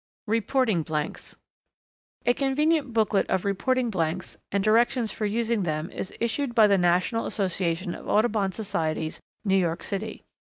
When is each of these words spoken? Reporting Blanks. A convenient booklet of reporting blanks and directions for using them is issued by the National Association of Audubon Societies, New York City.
Reporting 0.25 0.81
Blanks. 0.81 1.35
A 2.25 2.33
convenient 2.33 2.91
booklet 2.91 3.29
of 3.29 3.45
reporting 3.45 3.91
blanks 3.91 4.35
and 4.51 4.63
directions 4.63 5.11
for 5.11 5.27
using 5.27 5.61
them 5.61 5.91
is 5.91 6.11
issued 6.19 6.55
by 6.55 6.65
the 6.65 6.79
National 6.79 7.27
Association 7.27 7.93
of 7.93 8.07
Audubon 8.09 8.51
Societies, 8.51 9.21
New 9.45 9.55
York 9.57 9.83
City. 9.83 10.23